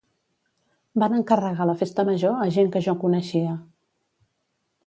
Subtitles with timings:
[1.03, 3.55] Van encarregar la Festa Major a gent que jo coneixia